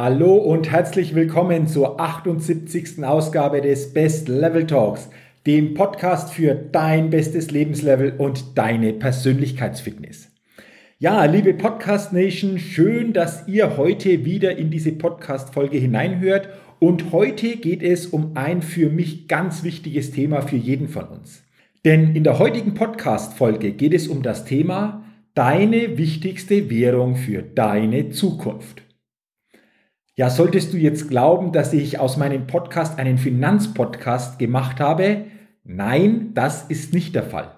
Hallo 0.00 0.36
und 0.36 0.70
herzlich 0.70 1.16
willkommen 1.16 1.66
zur 1.66 1.98
78. 1.98 3.02
Ausgabe 3.04 3.60
des 3.60 3.92
Best 3.92 4.28
Level 4.28 4.64
Talks, 4.64 5.10
dem 5.44 5.74
Podcast 5.74 6.32
für 6.32 6.54
dein 6.54 7.10
bestes 7.10 7.50
Lebenslevel 7.50 8.14
und 8.16 8.56
deine 8.56 8.92
Persönlichkeitsfitness. 8.92 10.30
Ja, 11.00 11.24
liebe 11.24 11.52
Podcast 11.52 12.12
Nation, 12.12 12.60
schön, 12.60 13.12
dass 13.12 13.48
ihr 13.48 13.76
heute 13.76 14.24
wieder 14.24 14.56
in 14.56 14.70
diese 14.70 14.92
Podcast-Folge 14.92 15.78
hineinhört. 15.78 16.48
Und 16.78 17.10
heute 17.10 17.56
geht 17.56 17.82
es 17.82 18.06
um 18.06 18.36
ein 18.36 18.62
für 18.62 18.90
mich 18.90 19.26
ganz 19.26 19.64
wichtiges 19.64 20.12
Thema 20.12 20.42
für 20.42 20.54
jeden 20.54 20.86
von 20.86 21.06
uns. 21.06 21.42
Denn 21.84 22.14
in 22.14 22.22
der 22.22 22.38
heutigen 22.38 22.74
Podcast-Folge 22.74 23.72
geht 23.72 23.94
es 23.94 24.06
um 24.06 24.22
das 24.22 24.44
Thema 24.44 25.04
deine 25.34 25.98
wichtigste 25.98 26.70
Währung 26.70 27.16
für 27.16 27.42
deine 27.42 28.10
Zukunft. 28.10 28.87
Ja, 30.18 30.30
solltest 30.30 30.72
du 30.72 30.76
jetzt 30.78 31.08
glauben, 31.08 31.52
dass 31.52 31.72
ich 31.72 32.00
aus 32.00 32.16
meinem 32.16 32.48
Podcast 32.48 32.98
einen 32.98 33.18
Finanzpodcast 33.18 34.40
gemacht 34.40 34.80
habe? 34.80 35.26
Nein, 35.62 36.32
das 36.34 36.64
ist 36.64 36.92
nicht 36.92 37.14
der 37.14 37.22
Fall. 37.22 37.52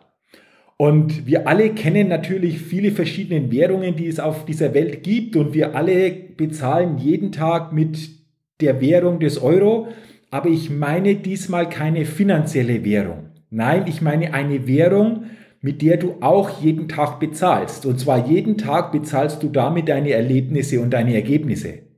Und 0.77 1.27
wir 1.27 1.49
alle 1.49 1.71
kennen 1.71 2.09
natürlich 2.09 2.59
viele 2.59 2.91
verschiedene 2.91 3.51
Währungen, 3.51 3.97
die 3.97 4.09
es 4.09 4.21
auf 4.21 4.45
dieser 4.45 4.75
Welt 4.75 5.03
gibt 5.03 5.37
und 5.37 5.55
wir 5.55 5.75
alle 5.75 6.11
bezahlen 6.11 6.99
jeden 6.99 7.33
Tag 7.33 7.73
mit 7.73 8.11
der 8.61 8.83
Währung 8.83 9.21
des 9.21 9.41
Euro, 9.41 9.89
aber 10.31 10.51
ich 10.51 10.69
meine 10.69 11.15
diesmal 11.15 11.67
keine 11.67 12.05
finanzielle 12.05 12.85
Währung. 12.85 13.31
Nein, 13.49 13.85
ich 13.87 14.03
meine 14.03 14.35
eine 14.35 14.67
Währung, 14.67 15.25
mit 15.63 15.81
der 15.81 15.97
du 15.97 16.17
auch 16.21 16.61
jeden 16.61 16.89
Tag 16.89 17.21
bezahlst. 17.21 17.87
Und 17.87 17.99
zwar 17.99 18.29
jeden 18.29 18.59
Tag 18.59 18.93
bezahlst 18.93 19.43
du 19.43 19.49
damit 19.49 19.89
deine 19.89 20.11
Erlebnisse 20.11 20.79
und 20.83 20.91
deine 20.91 21.15
Ergebnisse. 21.15 21.90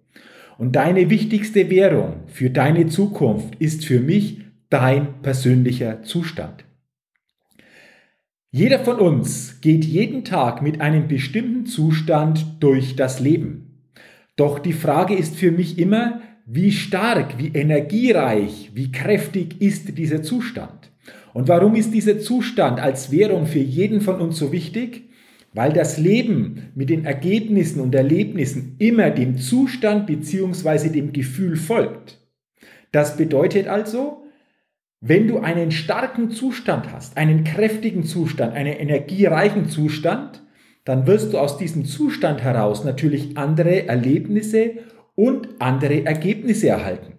Und 0.63 0.77
deine 0.77 1.11
wichtigste 1.11 1.71
Währung 1.71 2.23
für 2.29 2.49
deine 2.49 2.87
Zukunft 2.87 3.57
ist 3.57 3.85
für 3.85 3.99
mich 3.99 4.43
dein 4.71 5.21
persönlicher 5.21 6.05
Zustand. 6.05 6.65
Jeder 8.53 8.79
von 8.79 9.01
uns 9.01 9.61
geht 9.61 9.85
jeden 9.85 10.23
Tag 10.23 10.63
mit 10.63 10.81
einem 10.81 11.09
bestimmten 11.09 11.67
Zustand 11.67 12.47
durch 12.61 12.95
das 12.95 13.19
Leben. 13.19 13.83
Doch 14.37 14.61
die 14.61 14.73
Frage 14.73 15.17
ist 15.17 15.35
für 15.35 15.51
mich 15.51 15.81
immer, 15.81 16.21
wie 16.47 16.71
stark, 16.71 17.39
wie 17.39 17.49
energiereich, 17.49 18.71
wie 18.73 18.93
kräftig 18.93 19.61
ist 19.61 19.99
dieser 19.99 20.23
Zustand? 20.23 20.93
Und 21.35 21.49
warum 21.49 21.75
ist 21.75 21.93
dieser 21.93 22.21
Zustand 22.21 22.79
als 22.79 23.11
Währung 23.11 23.47
für 23.47 23.59
jeden 23.59 24.01
von 24.01 24.21
uns 24.21 24.39
so 24.39 24.53
wichtig? 24.53 25.09
Weil 25.55 25.73
das 25.73 25.99
Leben 25.99 26.73
mit 26.75 26.89
den 26.89 27.05
Ergebnissen 27.05 27.81
und 27.81 27.95
Erlebnissen 27.95 28.77
immer 28.79 29.11
dem 29.11 29.37
Zustand 29.37 30.07
bzw. 30.07 30.89
dem 30.89 31.13
Gefühl 31.13 31.57
folgt. 31.57 32.19
Das 32.91 33.17
bedeutet 33.17 33.69
also, 33.69 34.25
wenn 35.01 35.27
du 35.27 35.41
einen 35.41 35.73
starken 35.73 36.31
Zustand 36.31 36.93
hast, 36.93 37.17
einen 37.17 37.45
kräftigen 37.45 38.05
Zustand, 38.05 38.55
einen 38.55 38.75
energiereichen 38.75 39.69
Zustand, 39.69 40.43
dann 40.85 41.07
wirst 41.07 41.33
du 41.33 41.39
aus 41.39 41.59
diesem 41.59 41.85
Zustand 41.85 42.43
heraus 42.43 42.85
natürlich 42.85 43.37
andere 43.37 43.89
Erlebnisse 43.89 44.75
und 45.15 45.49
andere 45.59 46.05
Ergebnisse 46.05 46.69
erhalten. 46.69 47.15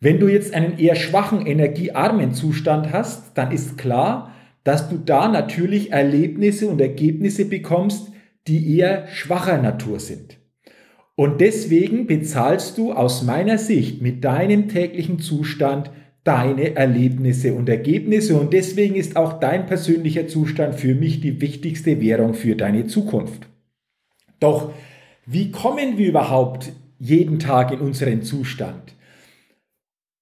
Wenn 0.00 0.18
du 0.18 0.28
jetzt 0.28 0.54
einen 0.54 0.78
eher 0.78 0.96
schwachen, 0.96 1.46
energiearmen 1.46 2.32
Zustand 2.32 2.92
hast, 2.92 3.36
dann 3.36 3.52
ist 3.52 3.76
klar, 3.76 4.34
dass 4.64 4.88
du 4.88 4.98
da 4.98 5.28
natürlich 5.28 5.92
Erlebnisse 5.92 6.68
und 6.68 6.80
Ergebnisse 6.80 7.44
bekommst, 7.44 8.12
die 8.46 8.76
eher 8.76 9.06
schwacher 9.08 9.60
Natur 9.60 10.00
sind. 10.00 10.38
Und 11.16 11.40
deswegen 11.40 12.06
bezahlst 12.06 12.78
du 12.78 12.92
aus 12.92 13.22
meiner 13.22 13.58
Sicht 13.58 14.00
mit 14.00 14.24
deinem 14.24 14.68
täglichen 14.68 15.18
Zustand 15.18 15.90
deine 16.24 16.76
Erlebnisse 16.76 17.54
und 17.54 17.68
Ergebnisse 17.68 18.38
und 18.38 18.52
deswegen 18.52 18.94
ist 18.94 19.16
auch 19.16 19.40
dein 19.40 19.66
persönlicher 19.66 20.28
Zustand 20.28 20.74
für 20.74 20.94
mich 20.94 21.20
die 21.20 21.40
wichtigste 21.40 22.00
Währung 22.00 22.34
für 22.34 22.56
deine 22.56 22.86
Zukunft. 22.86 23.48
Doch 24.38 24.72
wie 25.26 25.50
kommen 25.50 25.96
wir 25.96 26.08
überhaupt 26.08 26.72
jeden 26.98 27.38
Tag 27.38 27.72
in 27.72 27.80
unseren 27.80 28.22
Zustand? 28.22 28.94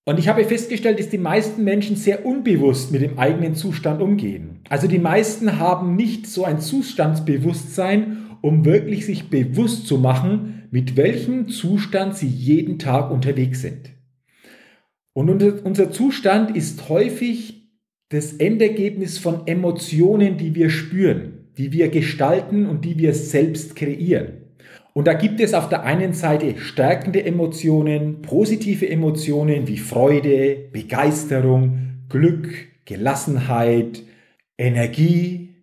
Und 0.09 0.19
ich 0.19 0.27
habe 0.27 0.43
festgestellt, 0.43 0.99
dass 0.99 1.11
die 1.11 1.19
meisten 1.19 1.65
Menschen 1.65 1.95
sehr 1.95 2.25
unbewusst 2.25 2.93
mit 2.93 3.03
dem 3.03 3.19
eigenen 3.19 3.55
Zustand 3.55 4.01
umgehen. 4.01 4.61
Also 4.71 4.89
die 4.89 4.99
meisten 4.99 5.59
haben 5.59 5.97
nicht 5.97 6.27
so 6.27 6.45
ein 6.45 6.61
Zustandsbewusstsein, 6.61 8.17
um 8.41 8.65
wirklich 8.65 9.05
sich 9.05 9.29
bewusst 9.29 9.87
zu 9.87 9.99
machen, 9.99 10.67
mit 10.71 10.97
welchem 10.97 11.51
Zustand 11.51 12.17
sie 12.17 12.27
jeden 12.27 12.79
Tag 12.79 13.11
unterwegs 13.11 13.61
sind. 13.61 13.91
Und 15.13 15.29
unser 15.43 15.91
Zustand 15.91 16.57
ist 16.57 16.89
häufig 16.89 17.69
das 18.09 18.33
Endergebnis 18.33 19.19
von 19.19 19.47
Emotionen, 19.47 20.39
die 20.39 20.55
wir 20.55 20.71
spüren, 20.71 21.51
die 21.59 21.71
wir 21.73 21.91
gestalten 21.91 22.65
und 22.65 22.87
die 22.87 22.99
wir 22.99 23.13
selbst 23.13 23.77
kreieren. 23.77 24.48
Und 24.95 25.07
da 25.07 25.15
gibt 25.15 25.41
es 25.41 25.55
auf 25.55 25.69
der 25.69 25.85
einen 25.85 26.13
Seite 26.13 26.59
stärkende 26.59 27.25
Emotionen, 27.25 28.23
positive 28.23 28.89
Emotionen 28.89 29.69
wie 29.69 29.79
Freude, 29.79 30.69
Begeisterung, 30.73 32.05
Glück, 32.09 32.49
Gelassenheit, 32.85 34.03
Energie. 34.57 35.57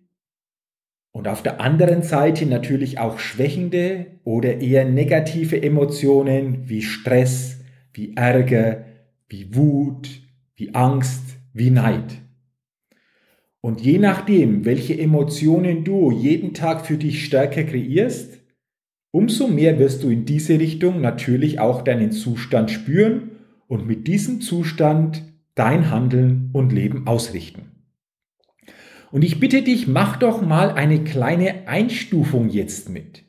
Und 1.12 1.28
auf 1.28 1.42
der 1.42 1.60
anderen 1.60 2.02
Seite 2.02 2.46
natürlich 2.46 2.98
auch 2.98 3.18
schwächende 3.18 4.06
oder 4.24 4.60
eher 4.60 4.84
negative 4.84 5.62
Emotionen 5.62 6.68
wie 6.68 6.82
Stress, 6.82 7.60
wie 7.92 8.14
Ärger, 8.16 8.84
wie 9.28 9.54
Wut, 9.54 10.08
wie 10.54 10.74
Angst, 10.74 11.22
wie 11.52 11.70
Neid. 11.70 12.16
Und 13.60 13.80
je 13.80 13.98
nachdem, 13.98 14.64
welche 14.64 14.96
Emotionen 14.96 15.82
du 15.82 16.12
jeden 16.12 16.54
Tag 16.54 16.86
für 16.86 16.96
dich 16.96 17.24
stärker 17.24 17.64
kreierst, 17.64 18.35
Umso 19.16 19.48
mehr 19.48 19.78
wirst 19.78 20.02
du 20.02 20.10
in 20.10 20.26
diese 20.26 20.60
Richtung 20.60 21.00
natürlich 21.00 21.58
auch 21.58 21.80
deinen 21.80 22.12
Zustand 22.12 22.70
spüren 22.70 23.30
und 23.66 23.86
mit 23.86 24.08
diesem 24.08 24.42
Zustand 24.42 25.22
dein 25.54 25.90
Handeln 25.90 26.50
und 26.52 26.70
Leben 26.70 27.06
ausrichten. 27.06 27.62
Und 29.10 29.24
ich 29.24 29.40
bitte 29.40 29.62
dich, 29.62 29.88
mach 29.88 30.18
doch 30.18 30.42
mal 30.42 30.72
eine 30.72 31.02
kleine 31.02 31.66
Einstufung 31.66 32.50
jetzt 32.50 32.90
mit. 32.90 33.22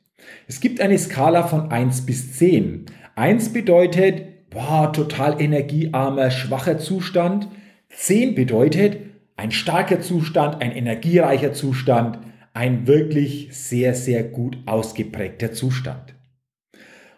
Es 0.46 0.60
gibt 0.60 0.82
eine 0.82 0.98
Skala 0.98 1.44
von 1.44 1.72
1 1.72 2.06
bis 2.06 2.34
10. 2.34 2.88
1 3.16 3.54
bedeutet, 3.54 4.50
boah, 4.50 4.92
total 4.92 5.42
energiearmer, 5.42 6.32
schwacher 6.32 6.80
Zustand. 6.80 7.48
10 7.92 8.36
bedeutet, 8.36 8.98
ein 9.38 9.52
starker 9.52 10.02
Zustand, 10.02 10.62
ein 10.62 10.74
energiereicher 10.74 11.54
Zustand, 11.54 12.20
ein 12.58 12.88
wirklich 12.88 13.50
sehr, 13.52 13.94
sehr 13.94 14.24
gut 14.24 14.58
ausgeprägter 14.66 15.54
Zustand. 15.54 16.16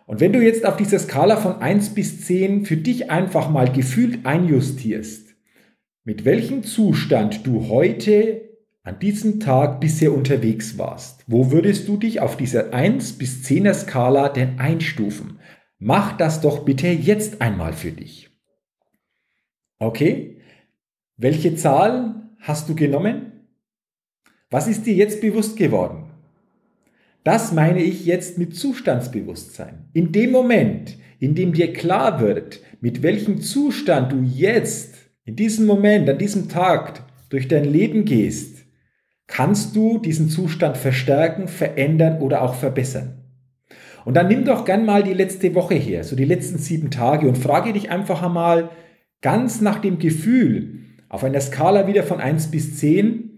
Und 0.06 0.19
wenn 0.19 0.33
du 0.33 0.44
jetzt 0.44 0.65
auf 0.65 0.75
dieser 0.75 1.00
Skala 1.00 1.38
von 1.38 1.62
1 1.62 1.94
bis 1.94 2.25
10 2.25 2.65
für 2.65 2.75
dich 2.75 3.09
einfach 3.09 3.50
mal 3.50 3.71
gefühlt 3.71 4.25
einjustierst, 4.25 5.33
mit 6.03 6.25
welchem 6.25 6.63
Zustand 6.63 7.47
du 7.47 7.69
heute 7.69 8.50
an 8.83 9.00
diesem 9.00 9.39
Tag 9.39 9.80
bisher 9.80 10.13
unterwegs 10.13 10.77
warst, 10.77 11.24
wo 11.27 11.51
würdest 11.51 11.88
du 11.88 11.95
dich 11.95 12.19
auf 12.19 12.36
dieser 12.36 12.74
1 12.74 13.13
bis 13.13 13.45
10er 13.45 13.74
Skala 13.74 14.27
denn 14.27 14.59
einstufen? 14.59 15.39
Mach 15.77 16.18
das 16.18 16.41
doch 16.41 16.65
bitte 16.65 16.88
jetzt 16.88 17.39
einmal 17.39 17.71
für 17.71 17.94
dich. 17.94 18.30
Okay? 19.77 20.41
Welche 21.15 21.56
Zahl 21.56 22.30
hast 22.39 22.68
du 22.68 22.75
genommen? 22.75 23.38
Was 24.51 24.68
ist 24.68 24.88
dir 24.88 24.96
jetzt 24.96 25.22
bewusst 25.22 25.57
geworden? 25.57 26.06
Das 27.24 27.51
meine 27.51 27.84
ich 27.84 28.06
jetzt 28.06 28.40
mit 28.40 28.56
Zustandsbewusstsein. 28.56 29.90
In 29.94 30.12
dem 30.12 30.31
Moment, 30.31 30.98
in 31.19 31.36
dem 31.36 31.54
dir 31.54 31.72
klar 31.72 32.19
wird, 32.19 32.62
mit 32.81 33.04
welchem 33.04 33.42
Zustand 33.42 34.12
du 34.12 34.24
jetzt, 34.24 34.96
in 35.24 35.36
diesem 35.36 35.68
Moment, 35.68 36.10
an 36.10 36.18
diesem 36.18 36.50
Tag 36.50 37.04
durch 37.30 37.48
dein 37.48 37.66
Leben 37.66 38.06
gehst, 38.06 38.66
kannst 39.28 39.75
du 39.75 40.00
diesen 40.00 40.30
Zustand 40.30 40.78
verstärken, 40.78 41.48
verändern 41.48 42.19
oder 42.19 42.42
auch 42.42 42.56
verbessern. 42.56 43.24
Und 44.04 44.16
dann 44.16 44.30
nimm 44.30 44.46
doch 44.46 44.66
gern 44.66 44.84
mal 44.84 45.04
die 45.04 45.13
letzte 45.13 45.54
Woche 45.54 45.75
her, 45.75 46.04
so 46.04 46.16
die 46.16 46.25
letzten 46.25 46.57
sieben 46.57 46.90
Tage 46.90 47.28
und 47.28 47.38
frage 47.38 47.74
dich 47.74 47.92
einfach 47.92 48.24
einmal 48.24 48.72
ganz 49.22 49.62
nach 49.62 49.78
dem 49.78 50.00
Gefühl 50.00 50.80
auf 51.07 51.24
einer 51.24 51.42
Skala 51.42 51.86
wieder 51.86 52.01
von 52.01 52.19
1 52.19 52.50
bis 52.50 52.78
10, 52.78 53.28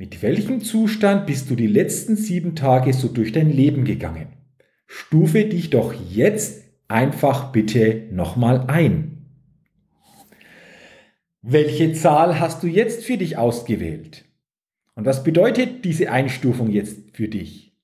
mit 0.00 0.22
welchem 0.22 0.62
Zustand 0.62 1.26
bist 1.26 1.50
du 1.50 1.56
die 1.56 1.66
letzten 1.66 2.16
sieben 2.16 2.56
Tage 2.56 2.94
so 2.94 3.06
durch 3.08 3.32
dein 3.32 3.50
Leben 3.50 3.84
gegangen? 3.84 4.28
Stufe 4.86 5.44
dich 5.44 5.68
doch 5.68 5.92
jetzt 6.08 6.64
einfach 6.88 7.52
bitte 7.52 8.04
nochmal 8.10 8.64
ein. 8.68 9.26
Welche 11.42 11.92
Zahl 11.92 12.40
hast 12.40 12.62
du 12.62 12.66
jetzt 12.66 13.04
für 13.04 13.18
dich 13.18 13.36
ausgewählt? 13.36 14.24
Und 14.94 15.04
was 15.04 15.22
bedeutet 15.22 15.84
diese 15.84 16.10
Einstufung 16.10 16.70
jetzt 16.70 16.96
für 17.12 17.28
dich? 17.28 17.76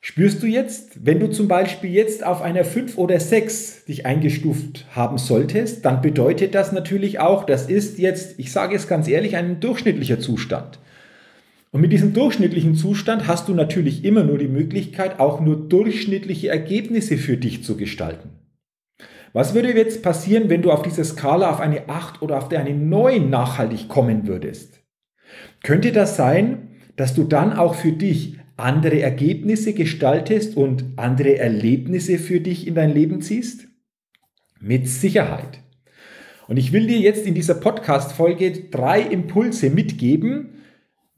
Spürst 0.00 0.40
du 0.40 0.46
jetzt, 0.46 1.04
wenn 1.04 1.18
du 1.18 1.30
zum 1.30 1.48
Beispiel 1.48 1.90
jetzt 1.90 2.24
auf 2.24 2.42
einer 2.42 2.64
5 2.64 2.96
oder 2.96 3.18
6 3.18 3.86
dich 3.86 4.06
eingestuft 4.06 4.86
haben 4.94 5.18
solltest, 5.18 5.84
dann 5.84 6.00
bedeutet 6.00 6.54
das 6.54 6.70
natürlich 6.70 7.18
auch, 7.18 7.42
das 7.42 7.68
ist 7.68 7.98
jetzt, 7.98 8.38
ich 8.38 8.52
sage 8.52 8.76
es 8.76 8.86
ganz 8.86 9.08
ehrlich, 9.08 9.34
ein 9.34 9.58
durchschnittlicher 9.58 10.20
Zustand. 10.20 10.78
Und 11.72 11.80
mit 11.80 11.90
diesem 11.90 12.12
durchschnittlichen 12.12 12.74
Zustand 12.74 13.26
hast 13.26 13.48
du 13.48 13.54
natürlich 13.54 14.04
immer 14.04 14.22
nur 14.24 14.36
die 14.36 14.46
Möglichkeit, 14.48 15.18
auch 15.18 15.40
nur 15.40 15.56
durchschnittliche 15.56 16.48
Ergebnisse 16.48 17.16
für 17.16 17.38
dich 17.38 17.64
zu 17.64 17.78
gestalten. 17.78 18.28
Was 19.32 19.54
würde 19.54 19.74
jetzt 19.74 20.02
passieren, 20.02 20.50
wenn 20.50 20.60
du 20.60 20.70
auf 20.70 20.82
dieser 20.82 21.02
Skala 21.02 21.50
auf 21.50 21.60
eine 21.60 21.88
8 21.88 22.20
oder 22.20 22.36
auf 22.36 22.50
eine 22.50 22.74
9 22.74 23.30
nachhaltig 23.30 23.88
kommen 23.88 24.26
würdest? 24.26 24.82
Könnte 25.62 25.92
das 25.92 26.16
sein, 26.16 26.68
dass 26.96 27.14
du 27.14 27.24
dann 27.24 27.54
auch 27.54 27.74
für 27.74 27.92
dich 27.92 28.36
andere 28.58 29.00
Ergebnisse 29.00 29.72
gestaltest 29.72 30.58
und 30.58 30.84
andere 30.96 31.38
Erlebnisse 31.38 32.18
für 32.18 32.40
dich 32.40 32.66
in 32.66 32.74
dein 32.74 32.92
Leben 32.92 33.22
ziehst? 33.22 33.68
Mit 34.60 34.88
Sicherheit. 34.88 35.60
Und 36.48 36.58
ich 36.58 36.72
will 36.72 36.86
dir 36.86 36.98
jetzt 36.98 37.26
in 37.26 37.34
dieser 37.34 37.54
Podcast-Folge 37.54 38.68
drei 38.70 39.00
Impulse 39.00 39.70
mitgeben, 39.70 40.61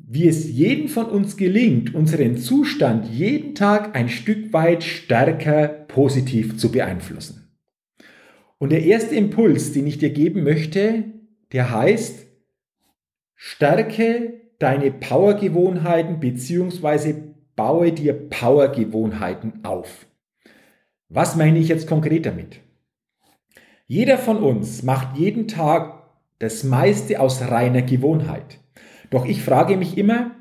wie 0.06 0.28
es 0.28 0.50
jedem 0.50 0.88
von 0.88 1.06
uns 1.06 1.36
gelingt, 1.36 1.94
unseren 1.94 2.36
Zustand 2.36 3.06
jeden 3.10 3.54
Tag 3.54 3.96
ein 3.96 4.08
Stück 4.08 4.52
weit 4.52 4.84
stärker 4.84 5.66
positiv 5.66 6.58
zu 6.58 6.70
beeinflussen. 6.70 7.56
Und 8.58 8.70
der 8.70 8.84
erste 8.84 9.14
Impuls, 9.14 9.72
den 9.72 9.86
ich 9.86 9.98
dir 9.98 10.10
geben 10.10 10.44
möchte, 10.44 11.04
der 11.52 11.70
heißt, 11.70 12.26
Stärke 13.34 14.40
deine 14.58 14.90
Powergewohnheiten 14.90 16.20
bzw. 16.20 17.14
baue 17.56 17.92
dir 17.92 18.14
Powergewohnheiten 18.14 19.64
auf. 19.64 20.06
Was 21.08 21.36
meine 21.36 21.58
ich 21.58 21.68
jetzt 21.68 21.86
konkret 21.86 22.26
damit? 22.26 22.60
Jeder 23.86 24.18
von 24.18 24.38
uns 24.38 24.82
macht 24.82 25.16
jeden 25.16 25.46
Tag 25.46 26.04
das 26.38 26.64
meiste 26.64 27.20
aus 27.20 27.42
reiner 27.42 27.82
Gewohnheit. 27.82 28.60
Doch 29.14 29.26
ich 29.26 29.42
frage 29.42 29.76
mich 29.76 29.96
immer, 29.96 30.32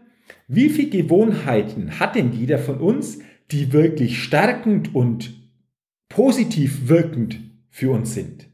wie 0.48 0.70
viele 0.70 0.90
Gewohnheiten 0.90 2.00
hat 2.00 2.16
denn 2.16 2.34
jeder 2.34 2.58
von 2.58 2.80
uns, 2.80 3.20
die 3.52 3.72
wirklich 3.72 4.24
stärkend 4.24 4.96
und 4.96 5.32
positiv 6.10 6.90
wirkend 6.90 7.40
für 7.70 7.92
uns 7.92 8.16
sind? 8.16 8.48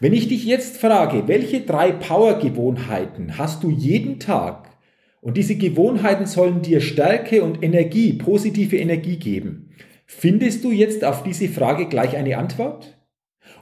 Wenn 0.00 0.12
ich 0.12 0.26
dich 0.26 0.44
jetzt 0.44 0.78
frage, 0.78 1.28
welche 1.28 1.60
drei 1.60 1.92
Power-Gewohnheiten 1.92 3.38
hast 3.38 3.62
du 3.62 3.70
jeden 3.70 4.18
Tag 4.18 4.76
und 5.20 5.36
diese 5.36 5.54
Gewohnheiten 5.54 6.26
sollen 6.26 6.62
dir 6.62 6.80
Stärke 6.80 7.44
und 7.44 7.62
Energie, 7.62 8.14
positive 8.14 8.76
Energie 8.76 9.18
geben, 9.18 9.70
findest 10.04 10.64
du 10.64 10.72
jetzt 10.72 11.04
auf 11.04 11.22
diese 11.22 11.46
Frage 11.46 11.86
gleich 11.86 12.16
eine 12.16 12.38
Antwort? 12.38 12.98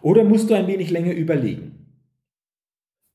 Oder 0.01 0.25
musst 0.25 0.49
du 0.49 0.55
ein 0.55 0.69
wenig 0.69 0.89
länger 0.89 1.13
überlegen? 1.13 1.76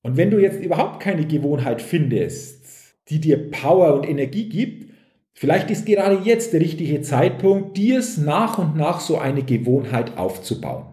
Und 0.03 0.18
wenn 0.18 0.31
du 0.31 0.39
jetzt 0.39 0.63
überhaupt 0.63 1.00
keine 1.00 1.25
Gewohnheit 1.25 1.81
findest, 1.81 2.95
die 3.09 3.19
dir 3.19 3.51
Power 3.51 3.94
und 3.94 4.07
Energie 4.07 4.50
gibt, 4.50 4.92
vielleicht 5.33 5.69
ist 5.69 5.86
gerade 5.86 6.21
jetzt 6.24 6.53
der 6.53 6.62
richtige 6.62 7.01
Zeitpunkt, 7.01 7.77
dir 7.77 8.00
es 8.00 8.18
nach 8.18 8.57
und 8.57 8.75
nach 8.75 9.00
so 9.00 9.18
eine 9.18 9.44
Gewohnheit 9.44 10.18
aufzubauen. 10.18 10.86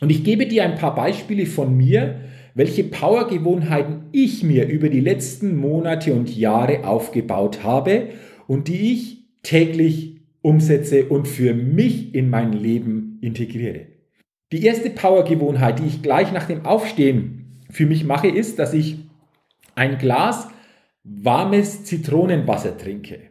Und 0.00 0.10
ich 0.10 0.24
gebe 0.24 0.46
dir 0.46 0.64
ein 0.64 0.76
paar 0.76 0.94
Beispiele 0.94 1.46
von 1.46 1.76
mir, 1.76 2.20
welche 2.54 2.84
Powergewohnheiten 2.84 4.06
ich 4.12 4.42
mir 4.42 4.66
über 4.66 4.88
die 4.88 5.00
letzten 5.00 5.56
Monate 5.56 6.14
und 6.14 6.34
Jahre 6.34 6.86
aufgebaut 6.86 7.62
habe 7.62 8.08
und 8.46 8.68
die 8.68 8.92
ich 8.92 9.18
täglich 9.42 10.20
umsetze 10.42 11.06
und 11.06 11.28
für 11.28 11.54
mich 11.54 12.14
in 12.14 12.30
mein 12.30 12.52
Leben 12.52 13.18
integriere. 13.20 13.86
Die 14.52 14.64
erste 14.64 14.90
Powergewohnheit, 14.90 15.78
die 15.78 15.86
ich 15.86 16.02
gleich 16.02 16.32
nach 16.32 16.46
dem 16.46 16.64
Aufstehen 16.64 17.39
für 17.70 17.86
mich 17.86 18.04
mache, 18.04 18.28
ist, 18.28 18.58
dass 18.58 18.74
ich 18.74 18.98
ein 19.74 19.98
Glas 19.98 20.48
warmes 21.04 21.84
Zitronenwasser 21.84 22.76
trinke. 22.76 23.30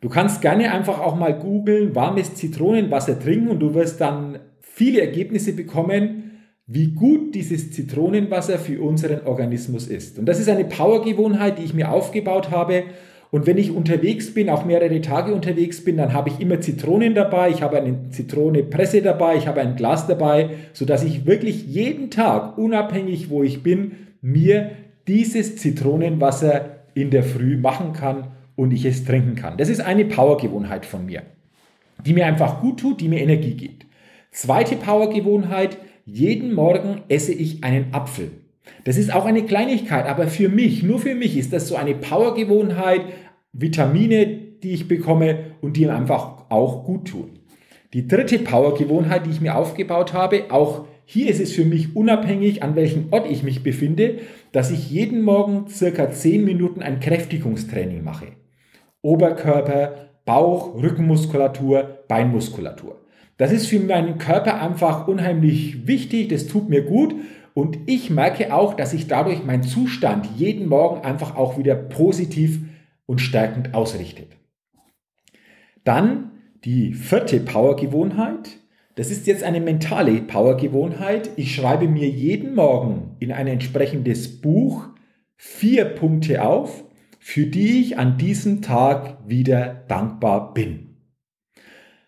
Du 0.00 0.08
kannst 0.08 0.40
gerne 0.40 0.72
einfach 0.72 1.00
auch 1.00 1.16
mal 1.16 1.38
googeln, 1.38 1.94
warmes 1.94 2.34
Zitronenwasser 2.34 3.18
trinken 3.18 3.48
und 3.48 3.60
du 3.60 3.74
wirst 3.74 4.00
dann 4.00 4.38
viele 4.60 5.00
Ergebnisse 5.00 5.52
bekommen, 5.52 6.30
wie 6.66 6.92
gut 6.92 7.34
dieses 7.34 7.72
Zitronenwasser 7.72 8.58
für 8.58 8.80
unseren 8.80 9.26
Organismus 9.26 9.88
ist. 9.88 10.18
Und 10.18 10.26
das 10.26 10.38
ist 10.38 10.48
eine 10.48 10.64
Powergewohnheit, 10.64 11.58
die 11.58 11.64
ich 11.64 11.74
mir 11.74 11.90
aufgebaut 11.90 12.50
habe. 12.50 12.84
Und 13.30 13.46
wenn 13.46 13.58
ich 13.58 13.70
unterwegs 13.70 14.34
bin, 14.34 14.50
auch 14.50 14.64
mehrere 14.64 15.00
Tage 15.00 15.32
unterwegs 15.32 15.84
bin, 15.84 15.96
dann 15.96 16.12
habe 16.12 16.30
ich 16.30 16.40
immer 16.40 16.60
Zitronen 16.60 17.14
dabei, 17.14 17.50
ich 17.50 17.62
habe 17.62 17.78
eine 17.78 18.10
Zitronenpresse 18.10 19.02
dabei, 19.02 19.36
ich 19.36 19.46
habe 19.46 19.60
ein 19.60 19.76
Glas 19.76 20.08
dabei, 20.08 20.50
sodass 20.72 21.04
ich 21.04 21.26
wirklich 21.26 21.64
jeden 21.66 22.10
Tag, 22.10 22.58
unabhängig 22.58 23.30
wo 23.30 23.44
ich 23.44 23.62
bin, 23.62 23.92
mir 24.20 24.72
dieses 25.06 25.56
Zitronenwasser 25.56 26.80
in 26.94 27.10
der 27.10 27.22
Früh 27.22 27.56
machen 27.56 27.92
kann 27.92 28.28
und 28.56 28.72
ich 28.72 28.84
es 28.84 29.04
trinken 29.04 29.36
kann. 29.36 29.56
Das 29.56 29.68
ist 29.68 29.80
eine 29.80 30.04
Powergewohnheit 30.04 30.84
von 30.84 31.06
mir, 31.06 31.22
die 32.04 32.14
mir 32.14 32.26
einfach 32.26 32.60
gut 32.60 32.80
tut, 32.80 33.00
die 33.00 33.08
mir 33.08 33.20
Energie 33.20 33.54
gibt. 33.54 33.86
Zweite 34.32 34.74
Powergewohnheit, 34.74 35.78
jeden 36.04 36.52
Morgen 36.52 37.02
esse 37.08 37.32
ich 37.32 37.62
einen 37.62 37.94
Apfel. 37.94 38.32
Das 38.84 38.96
ist 38.96 39.12
auch 39.12 39.24
eine 39.24 39.44
Kleinigkeit, 39.44 40.06
aber 40.06 40.28
für 40.28 40.48
mich, 40.48 40.82
nur 40.82 40.98
für 40.98 41.14
mich 41.14 41.36
ist 41.36 41.52
das 41.52 41.68
so 41.68 41.76
eine 41.76 41.94
Powergewohnheit, 41.94 43.02
Vitamine, 43.52 44.26
die 44.62 44.72
ich 44.72 44.88
bekomme 44.88 45.38
und 45.60 45.76
die 45.76 45.86
mir 45.86 45.94
einfach 45.94 46.50
auch 46.50 46.84
gut 46.84 47.08
tun. 47.08 47.30
Die 47.92 48.06
dritte 48.06 48.38
Powergewohnheit, 48.38 49.26
die 49.26 49.30
ich 49.30 49.40
mir 49.40 49.56
aufgebaut 49.56 50.12
habe, 50.12 50.44
auch 50.50 50.84
hier 51.04 51.28
ist 51.28 51.40
es 51.40 51.52
für 51.52 51.64
mich 51.64 51.96
unabhängig, 51.96 52.62
an 52.62 52.76
welchem 52.76 53.08
Ort 53.10 53.28
ich 53.28 53.42
mich 53.42 53.64
befinde, 53.64 54.20
dass 54.52 54.70
ich 54.70 54.90
jeden 54.90 55.22
Morgen 55.22 55.68
circa 55.68 56.10
10 56.10 56.44
Minuten 56.44 56.82
ein 56.82 57.00
Kräftigungstraining 57.00 58.04
mache. 58.04 58.26
Oberkörper, 59.02 60.10
Bauch, 60.24 60.80
Rückenmuskulatur, 60.80 62.04
Beinmuskulatur. 62.06 63.00
Das 63.38 63.50
ist 63.50 63.66
für 63.66 63.80
meinen 63.80 64.18
Körper 64.18 64.60
einfach 64.60 65.08
unheimlich 65.08 65.88
wichtig, 65.88 66.28
das 66.28 66.46
tut 66.46 66.68
mir 66.68 66.82
gut 66.82 67.14
und 67.54 67.78
ich 67.86 68.10
merke 68.10 68.54
auch, 68.54 68.74
dass 68.74 68.92
sich 68.92 69.06
dadurch 69.06 69.44
mein 69.44 69.62
Zustand 69.62 70.28
jeden 70.36 70.68
Morgen 70.68 71.02
einfach 71.02 71.36
auch 71.36 71.58
wieder 71.58 71.74
positiv 71.74 72.60
und 73.06 73.20
stärkend 73.20 73.74
ausrichtet. 73.74 74.36
Dann 75.84 76.30
die 76.64 76.92
vierte 76.94 77.40
Powergewohnheit. 77.40 78.58
Das 78.94 79.10
ist 79.10 79.26
jetzt 79.26 79.42
eine 79.42 79.60
mentale 79.60 80.20
Powergewohnheit. 80.20 81.30
Ich 81.36 81.54
schreibe 81.54 81.88
mir 81.88 82.08
jeden 82.08 82.54
Morgen 82.54 83.16
in 83.18 83.32
ein 83.32 83.46
entsprechendes 83.46 84.40
Buch 84.40 84.88
vier 85.36 85.86
Punkte 85.86 86.44
auf, 86.44 86.84
für 87.18 87.46
die 87.46 87.80
ich 87.80 87.98
an 87.98 88.18
diesem 88.18 88.62
Tag 88.62 89.18
wieder 89.26 89.84
dankbar 89.88 90.52
bin. 90.52 90.96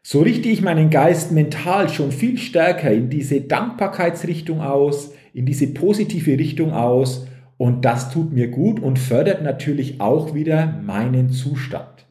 So 0.03 0.21
richte 0.21 0.49
ich 0.49 0.63
meinen 0.63 0.91
Geist 0.91 1.31
mental 1.31 1.89
schon 1.89 2.13
viel 2.13 2.37
stärker 2.37 2.91
in 2.91 3.09
diese 3.09 3.41
Dankbarkeitsrichtung 3.41 4.61
aus, 4.61 5.12
in 5.35 5.47
diese 5.47 5.69
positive 5.69 6.39
Richtung 6.39 6.73
aus 6.73 7.27
und 7.59 7.85
das 7.85 8.11
tut 8.11 8.33
mir 8.33 8.49
gut 8.49 8.81
und 8.81 8.99
fördert 8.99 9.43
natürlich 9.43 10.01
auch 10.01 10.35
wieder 10.35 10.81
meinen 10.85 11.31
Zustand. 11.31 12.07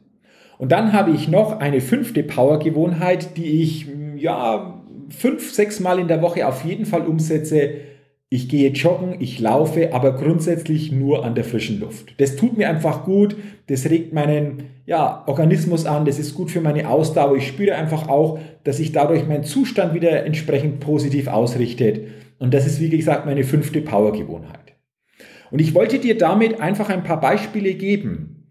Und 0.58 0.72
dann 0.72 0.92
habe 0.92 1.10
ich 1.10 1.28
noch 1.28 1.58
eine 1.58 1.80
fünfte 1.80 2.22
Powergewohnheit, 2.22 3.36
die 3.36 3.62
ich 3.62 3.86
ja 4.16 4.80
fünf, 5.10 5.52
sechs 5.52 5.80
Mal 5.80 5.98
in 5.98 6.08
der 6.08 6.22
Woche 6.22 6.46
auf 6.46 6.64
jeden 6.64 6.86
Fall 6.86 7.02
umsetze, 7.02 7.70
ich 8.32 8.48
gehe 8.48 8.70
joggen, 8.70 9.16
ich 9.18 9.40
laufe, 9.40 9.92
aber 9.92 10.14
grundsätzlich 10.14 10.90
nur 10.90 11.22
an 11.22 11.34
der 11.34 11.44
frischen 11.44 11.80
Luft. 11.80 12.14
Das 12.16 12.34
tut 12.34 12.56
mir 12.56 12.70
einfach 12.70 13.04
gut, 13.04 13.36
das 13.66 13.90
regt 13.90 14.14
meinen 14.14 14.70
ja, 14.86 15.22
Organismus 15.26 15.84
an, 15.84 16.06
das 16.06 16.18
ist 16.18 16.34
gut 16.34 16.50
für 16.50 16.62
meine 16.62 16.88
Ausdauer. 16.88 17.36
Ich 17.36 17.46
spüre 17.46 17.74
einfach 17.74 18.08
auch, 18.08 18.38
dass 18.64 18.78
sich 18.78 18.92
dadurch 18.92 19.26
mein 19.26 19.44
Zustand 19.44 19.92
wieder 19.92 20.24
entsprechend 20.24 20.80
positiv 20.80 21.28
ausrichtet. 21.28 22.06
Und 22.42 22.52
das 22.52 22.66
ist, 22.66 22.80
wie 22.80 22.88
gesagt, 22.88 23.24
meine 23.24 23.44
fünfte 23.44 23.80
Powergewohnheit. 23.80 24.74
Und 25.52 25.60
ich 25.60 25.74
wollte 25.74 26.00
dir 26.00 26.18
damit 26.18 26.60
einfach 26.60 26.88
ein 26.88 27.04
paar 27.04 27.20
Beispiele 27.20 27.74
geben, 27.74 28.50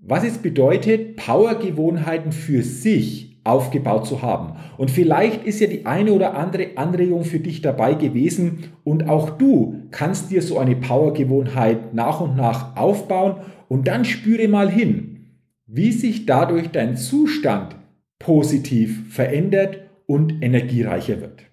was 0.00 0.22
es 0.22 0.38
bedeutet, 0.38 1.16
Powergewohnheiten 1.16 2.30
für 2.30 2.62
sich 2.62 3.40
aufgebaut 3.42 4.06
zu 4.06 4.22
haben. 4.22 4.52
Und 4.76 4.92
vielleicht 4.92 5.42
ist 5.44 5.58
ja 5.58 5.66
die 5.66 5.84
eine 5.84 6.12
oder 6.12 6.36
andere 6.36 6.76
Anregung 6.76 7.24
für 7.24 7.40
dich 7.40 7.60
dabei 7.60 7.94
gewesen 7.94 8.70
und 8.84 9.08
auch 9.08 9.30
du 9.30 9.82
kannst 9.90 10.30
dir 10.30 10.40
so 10.40 10.60
eine 10.60 10.76
Powergewohnheit 10.76 11.94
nach 11.94 12.20
und 12.20 12.36
nach 12.36 12.76
aufbauen 12.76 13.40
und 13.66 13.88
dann 13.88 14.04
spüre 14.04 14.46
mal 14.46 14.70
hin, 14.70 15.26
wie 15.66 15.90
sich 15.90 16.24
dadurch 16.24 16.68
dein 16.68 16.96
Zustand 16.96 17.74
positiv 18.20 19.12
verändert 19.12 19.80
und 20.06 20.40
energiereicher 20.40 21.20
wird. 21.20 21.47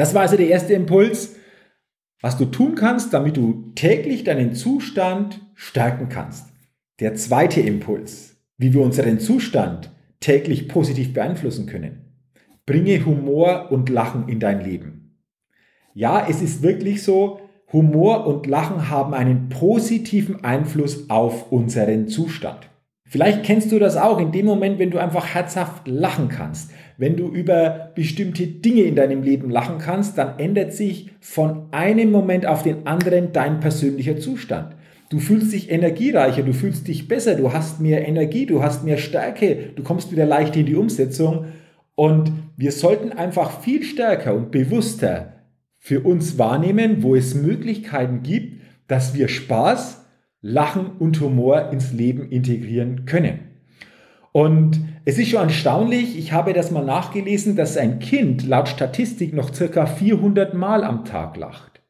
Das 0.00 0.14
war 0.14 0.22
also 0.22 0.38
der 0.38 0.48
erste 0.48 0.72
Impuls, 0.72 1.36
was 2.22 2.38
du 2.38 2.46
tun 2.46 2.74
kannst, 2.74 3.12
damit 3.12 3.36
du 3.36 3.70
täglich 3.74 4.24
deinen 4.24 4.54
Zustand 4.54 5.42
stärken 5.54 6.08
kannst. 6.08 6.46
Der 7.00 7.16
zweite 7.16 7.60
Impuls, 7.60 8.38
wie 8.56 8.72
wir 8.72 8.80
unseren 8.80 9.20
Zustand 9.20 9.90
täglich 10.18 10.68
positiv 10.68 11.12
beeinflussen 11.12 11.66
können. 11.66 12.14
Bringe 12.64 13.04
Humor 13.04 13.70
und 13.70 13.90
Lachen 13.90 14.26
in 14.26 14.40
dein 14.40 14.64
Leben. 14.64 15.18
Ja, 15.92 16.26
es 16.26 16.40
ist 16.40 16.62
wirklich 16.62 17.02
so, 17.02 17.40
Humor 17.70 18.26
und 18.26 18.46
Lachen 18.46 18.88
haben 18.88 19.12
einen 19.12 19.50
positiven 19.50 20.42
Einfluss 20.42 21.10
auf 21.10 21.52
unseren 21.52 22.08
Zustand. 22.08 22.69
Vielleicht 23.10 23.42
kennst 23.42 23.72
du 23.72 23.80
das 23.80 23.96
auch 23.96 24.20
in 24.20 24.30
dem 24.30 24.46
Moment, 24.46 24.78
wenn 24.78 24.92
du 24.92 24.98
einfach 24.98 25.34
herzhaft 25.34 25.88
lachen 25.88 26.28
kannst. 26.28 26.70
Wenn 26.96 27.16
du 27.16 27.26
über 27.26 27.90
bestimmte 27.96 28.46
Dinge 28.46 28.82
in 28.82 28.94
deinem 28.94 29.24
Leben 29.24 29.50
lachen 29.50 29.78
kannst, 29.78 30.16
dann 30.16 30.38
ändert 30.38 30.72
sich 30.72 31.10
von 31.18 31.72
einem 31.72 32.12
Moment 32.12 32.46
auf 32.46 32.62
den 32.62 32.86
anderen 32.86 33.32
dein 33.32 33.58
persönlicher 33.58 34.18
Zustand. 34.18 34.76
Du 35.08 35.18
fühlst 35.18 35.52
dich 35.52 35.72
energiereicher, 35.72 36.44
du 36.44 36.52
fühlst 36.52 36.86
dich 36.86 37.08
besser, 37.08 37.34
du 37.34 37.52
hast 37.52 37.80
mehr 37.80 38.06
Energie, 38.06 38.46
du 38.46 38.62
hast 38.62 38.84
mehr 38.84 38.96
Stärke, 38.96 39.70
du 39.74 39.82
kommst 39.82 40.12
wieder 40.12 40.24
leicht 40.24 40.54
in 40.54 40.66
die 40.66 40.76
Umsetzung. 40.76 41.46
Und 41.96 42.30
wir 42.56 42.70
sollten 42.70 43.10
einfach 43.10 43.60
viel 43.60 43.82
stärker 43.82 44.34
und 44.34 44.52
bewusster 44.52 45.32
für 45.78 46.02
uns 46.02 46.38
wahrnehmen, 46.38 47.02
wo 47.02 47.16
es 47.16 47.34
Möglichkeiten 47.34 48.22
gibt, 48.22 48.60
dass 48.86 49.14
wir 49.14 49.26
Spaß, 49.26 49.99
Lachen 50.42 50.86
und 50.98 51.20
Humor 51.20 51.70
ins 51.70 51.92
Leben 51.92 52.30
integrieren 52.30 53.04
können. 53.04 53.40
Und 54.32 54.80
es 55.04 55.18
ist 55.18 55.30
schon 55.30 55.48
erstaunlich, 55.48 56.16
ich 56.18 56.32
habe 56.32 56.52
das 56.52 56.70
mal 56.70 56.84
nachgelesen, 56.84 57.56
dass 57.56 57.76
ein 57.76 57.98
Kind 57.98 58.46
laut 58.46 58.68
Statistik 58.68 59.34
noch 59.34 59.52
circa 59.52 59.86
400 59.86 60.54
Mal 60.54 60.84
am 60.84 61.04
Tag 61.04 61.36
lacht. 61.36 61.82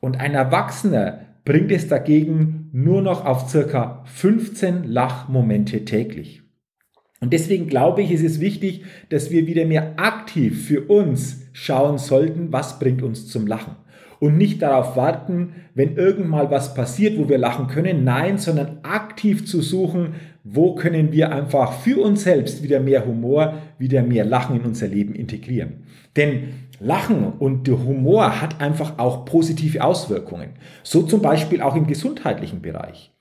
Und 0.00 0.20
ein 0.20 0.34
Erwachsener 0.34 1.20
bringt 1.44 1.72
es 1.72 1.88
dagegen 1.88 2.70
nur 2.72 3.02
noch 3.02 3.24
auf 3.24 3.48
circa 3.50 4.02
15 4.06 4.84
Lachmomente 4.84 5.84
täglich. 5.84 6.42
Und 7.20 7.32
deswegen 7.32 7.68
glaube 7.68 8.02
ich, 8.02 8.10
ist 8.10 8.24
es 8.24 8.40
wichtig, 8.40 8.84
dass 9.08 9.30
wir 9.30 9.46
wieder 9.46 9.64
mehr 9.64 9.94
aktiv 9.98 10.66
für 10.66 10.82
uns 10.82 11.48
schauen 11.52 11.98
sollten, 11.98 12.52
was 12.52 12.78
bringt 12.78 13.02
uns 13.02 13.28
zum 13.28 13.46
Lachen. 13.46 13.76
Und 14.24 14.38
nicht 14.38 14.62
darauf 14.62 14.96
warten, 14.96 15.52
wenn 15.74 15.96
irgendwann 15.96 16.50
was 16.50 16.72
passiert, 16.72 17.18
wo 17.18 17.28
wir 17.28 17.36
lachen 17.36 17.66
können. 17.66 18.04
Nein, 18.04 18.38
sondern 18.38 18.78
aktiv 18.82 19.46
zu 19.46 19.60
suchen, 19.60 20.14
wo 20.44 20.74
können 20.74 21.12
wir 21.12 21.30
einfach 21.30 21.74
für 21.74 22.00
uns 22.00 22.22
selbst 22.22 22.62
wieder 22.62 22.80
mehr 22.80 23.04
Humor, 23.04 23.58
wieder 23.76 24.02
mehr 24.02 24.24
Lachen 24.24 24.56
in 24.56 24.62
unser 24.62 24.88
Leben 24.88 25.14
integrieren. 25.14 25.82
Denn 26.16 26.54
Lachen 26.80 27.34
und 27.38 27.66
der 27.66 27.84
Humor 27.84 28.40
hat 28.40 28.62
einfach 28.62 28.98
auch 28.98 29.26
positive 29.26 29.84
Auswirkungen. 29.84 30.54
So 30.82 31.02
zum 31.02 31.20
Beispiel 31.20 31.60
auch 31.60 31.76
im 31.76 31.86
gesundheitlichen 31.86 32.62
Bereich. 32.62 33.12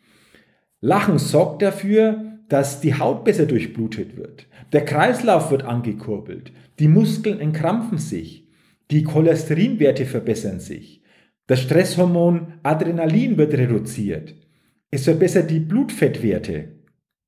Lachen 0.80 1.20
sorgt 1.20 1.64
dafür, 1.64 2.40
dass 2.48 2.80
die 2.80 2.98
Haut 2.98 3.26
besser 3.26 3.46
durchblutet 3.46 4.16
wird. 4.16 4.48
Der 4.72 4.86
Kreislauf 4.86 5.52
wird 5.52 5.64
angekurbelt. 5.64 6.54
Die 6.80 6.88
Muskeln 6.88 7.42
entkrampfen 7.42 7.98
sich. 7.98 8.43
Die 8.92 9.04
Cholesterinwerte 9.04 10.06
verbessern 10.06 10.60
sich. 10.60 11.02
Das 11.48 11.62
Stresshormon 11.62 12.54
Adrenalin 12.64 13.38
wird 13.38 13.54
reduziert. 13.54 14.36
Es 14.92 15.06
verbessert 15.06 15.50
die 15.50 15.60
Blutfettwerte. 15.60 16.70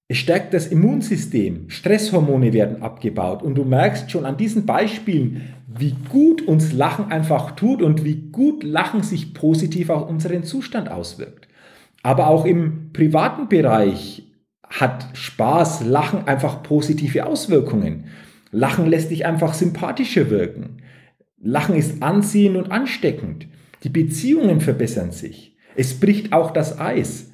Es 0.07 0.17
stärkt 0.17 0.53
das 0.53 0.67
Immunsystem, 0.67 1.67
Stresshormone 1.69 2.53
werden 2.53 2.83
abgebaut 2.83 3.41
und 3.41 3.55
du 3.55 3.63
merkst 3.63 4.11
schon 4.11 4.25
an 4.25 4.37
diesen 4.37 4.67
Beispielen, 4.67 5.41
wie 5.67 5.95
gut 6.09 6.43
uns 6.43 6.73
Lachen 6.73 7.11
einfach 7.11 7.55
tut 7.55 7.81
und 7.81 8.05
wie 8.05 8.29
gut 8.31 8.63
Lachen 8.63 9.01
sich 9.01 9.33
positiv 9.33 9.89
auf 9.89 10.07
unseren 10.07 10.43
Zustand 10.43 10.91
auswirkt. 10.91 11.47
Aber 12.03 12.27
auch 12.27 12.45
im 12.45 12.91
privaten 12.93 13.49
Bereich 13.49 14.31
hat 14.69 15.07
Spaß, 15.13 15.85
Lachen 15.85 16.27
einfach 16.27 16.61
positive 16.61 17.25
Auswirkungen. 17.25 18.05
Lachen 18.51 18.85
lässt 18.85 19.09
dich 19.09 19.25
einfach 19.25 19.55
sympathischer 19.55 20.29
wirken. 20.29 20.83
Lachen 21.45 21.75
ist 21.75 22.01
anziehend 22.01 22.57
und 22.57 22.71
ansteckend. 22.71 23.47
Die 23.83 23.89
Beziehungen 23.89 24.61
verbessern 24.61 25.11
sich. 25.11 25.55
Es 25.75 25.99
bricht 25.99 26.33
auch 26.33 26.49
das 26.49 26.79
Eis. 26.79 27.31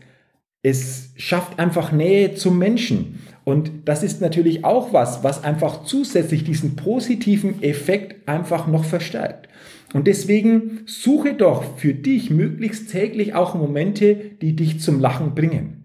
Es 0.64 1.14
schafft 1.16 1.60
einfach 1.60 1.94
Nähe 1.94 2.36
zum 2.36 2.60
Menschen. 2.60 3.20
Und 3.46 3.72
das 3.86 4.04
ist 4.04 4.20
natürlich 4.20 4.66
auch 4.66 4.92
was, 4.92 5.24
was 5.24 5.46
einfach 5.46 5.86
zusätzlich 5.86 6.44
diesen 6.44 6.76
positiven 6.76 7.64
Effekt 7.64 8.28
einfach 8.28 8.68
noch 8.68 8.84
verstärkt. 8.84 9.48
Und 9.94 10.08
deswegen 10.08 10.82
suche 10.86 11.34
doch 11.34 11.78
für 11.78 11.94
dich 11.94 12.30
möglichst 12.30 12.92
täglich 12.92 13.34
auch 13.34 13.56
Momente, 13.56 14.16
die 14.42 14.58
dich 14.58 14.82
zum 14.82 15.00
Lachen 15.00 15.36
bringen. 15.36 15.81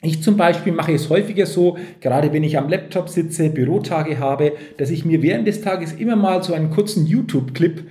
Ich 0.00 0.22
zum 0.22 0.36
Beispiel 0.36 0.72
mache 0.72 0.92
es 0.92 1.10
häufiger 1.10 1.46
so, 1.46 1.76
gerade 2.00 2.32
wenn 2.32 2.44
ich 2.44 2.56
am 2.56 2.68
Laptop 2.68 3.08
sitze, 3.08 3.50
Bürotage 3.50 4.18
habe, 4.18 4.52
dass 4.76 4.90
ich 4.90 5.04
mir 5.04 5.22
während 5.22 5.48
des 5.48 5.60
Tages 5.60 5.92
immer 5.92 6.14
mal 6.14 6.42
so 6.42 6.54
einen 6.54 6.70
kurzen 6.70 7.06
YouTube-Clip 7.06 7.82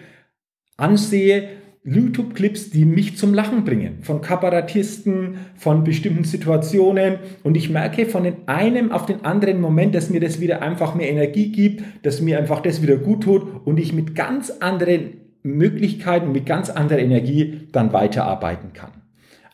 ansehe, 0.78 1.50
YouTube-Clips, 1.84 2.70
die 2.70 2.86
mich 2.86 3.18
zum 3.18 3.34
Lachen 3.34 3.64
bringen, 3.64 4.00
von 4.02 4.22
Kabarettisten, 4.22 5.38
von 5.56 5.84
bestimmten 5.84 6.26
Situationen. 6.26 7.20
Und 7.44 7.56
ich 7.56 7.70
merke 7.70 8.06
von 8.06 8.32
einem 8.46 8.92
auf 8.92 9.06
den 9.06 9.24
anderen 9.24 9.62
Moment, 9.62 9.96
dass 9.96 10.10
mir 10.10 10.20
das 10.20 10.42
wieder 10.42 10.62
einfach 10.62 10.96
mehr 10.96 11.10
Energie 11.10 11.52
gibt, 11.52 11.84
dass 12.06 12.22
mir 12.22 12.38
einfach 12.38 12.62
das 12.62 12.82
wieder 12.82 12.98
gut 12.98 13.24
tut 13.24 13.66
und 13.66 13.80
ich 13.80 13.94
mit 13.94 14.16
ganz 14.16 14.50
anderen 14.60 15.22
Möglichkeiten, 15.44 16.34
mit 16.34 16.46
ganz 16.46 16.70
anderer 16.70 17.00
Energie 17.00 17.68
dann 17.72 17.94
weiterarbeiten 17.94 18.74
kann. 18.74 18.92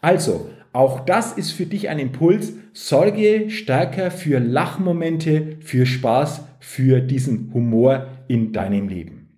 Also, 0.02 0.50
auch 0.74 1.02
das 1.02 1.34
ist 1.34 1.52
für 1.52 1.68
dich 1.68 1.88
ein 1.90 2.00
Impuls. 2.00 2.54
Sorge 2.74 3.52
stärker 3.52 4.10
für 4.10 4.40
Lachmomente, 4.40 5.58
für 5.60 5.86
Spaß, 5.86 6.46
für 6.60 7.00
diesen 7.00 7.54
Humor 7.54 8.08
in 8.28 8.52
deinem 8.52 8.90
Leben. 8.90 9.30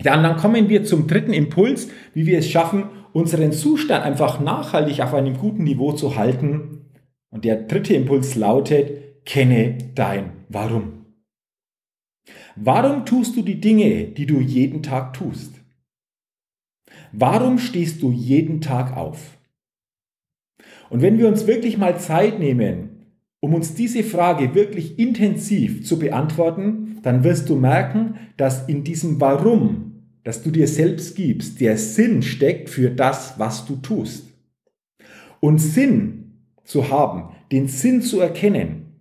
Dann, 0.00 0.22
dann 0.22 0.36
kommen 0.36 0.68
wir 0.68 0.84
zum 0.84 1.06
dritten 1.06 1.32
Impuls, 1.32 1.88
wie 2.12 2.26
wir 2.26 2.38
es 2.38 2.50
schaffen, 2.50 2.84
unseren 3.12 3.52
Zustand 3.52 4.04
einfach 4.04 4.40
nachhaltig 4.40 5.00
auf 5.00 5.14
einem 5.14 5.38
guten 5.38 5.64
Niveau 5.64 5.92
zu 5.92 6.16
halten. 6.16 6.84
Und 7.30 7.46
der 7.46 7.56
dritte 7.56 7.94
Impuls 7.94 8.36
lautet, 8.36 9.24
kenne 9.24 9.78
dein 9.94 10.32
Warum. 10.50 11.06
Warum 12.56 13.06
tust 13.06 13.36
du 13.36 13.42
die 13.42 13.60
Dinge, 13.60 14.04
die 14.04 14.26
du 14.26 14.40
jeden 14.40 14.82
Tag 14.82 15.14
tust? 15.14 15.54
Warum 17.12 17.58
stehst 17.58 18.02
du 18.02 18.10
jeden 18.10 18.60
Tag 18.60 18.96
auf? 18.96 19.37
Und 20.90 21.02
wenn 21.02 21.18
wir 21.18 21.28
uns 21.28 21.46
wirklich 21.46 21.78
mal 21.78 21.98
Zeit 21.98 22.38
nehmen, 22.38 22.90
um 23.40 23.54
uns 23.54 23.74
diese 23.74 24.02
Frage 24.02 24.54
wirklich 24.54 24.98
intensiv 24.98 25.84
zu 25.84 25.98
beantworten, 25.98 26.98
dann 27.02 27.24
wirst 27.24 27.48
du 27.48 27.56
merken, 27.56 28.16
dass 28.36 28.68
in 28.68 28.84
diesem 28.84 29.20
Warum 29.20 29.88
das 30.28 30.42
du 30.42 30.50
dir 30.50 30.68
selbst 30.68 31.16
gibst, 31.16 31.58
der 31.58 31.78
Sinn 31.78 32.20
steckt 32.20 32.68
für 32.68 32.90
das, 32.90 33.38
was 33.38 33.64
du 33.64 33.76
tust. 33.76 34.28
Und 35.40 35.56
Sinn 35.56 36.42
zu 36.64 36.90
haben, 36.90 37.34
den 37.50 37.66
Sinn 37.66 38.02
zu 38.02 38.20
erkennen, 38.20 39.00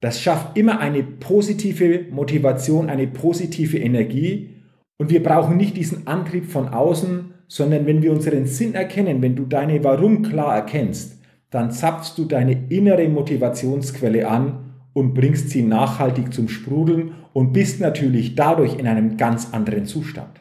das 0.00 0.20
schafft 0.20 0.58
immer 0.58 0.80
eine 0.80 1.04
positive 1.04 2.06
Motivation, 2.10 2.90
eine 2.90 3.06
positive 3.06 3.78
Energie. 3.78 4.56
Und 4.96 5.10
wir 5.10 5.22
brauchen 5.22 5.56
nicht 5.56 5.76
diesen 5.76 6.08
Antrieb 6.08 6.46
von 6.46 6.66
außen, 6.66 7.34
sondern 7.48 7.86
wenn 7.86 8.02
wir 8.02 8.12
unseren 8.12 8.46
Sinn 8.46 8.74
erkennen, 8.74 9.22
wenn 9.22 9.34
du 9.34 9.44
deine 9.44 9.82
Warum 9.82 10.22
klar 10.22 10.54
erkennst, 10.54 11.18
dann 11.50 11.72
zapfst 11.72 12.12
du 12.16 12.26
deine 12.26 12.68
innere 12.68 13.08
Motivationsquelle 13.08 14.28
an 14.28 14.74
und 14.92 15.14
bringst 15.14 15.50
sie 15.50 15.62
nachhaltig 15.62 16.32
zum 16.32 16.48
Sprudeln 16.48 17.14
und 17.32 17.52
bist 17.52 17.80
natürlich 17.80 18.34
dadurch 18.34 18.78
in 18.78 18.86
einem 18.86 19.16
ganz 19.16 19.52
anderen 19.52 19.86
Zustand. 19.86 20.40